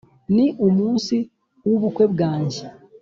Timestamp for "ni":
0.35-0.47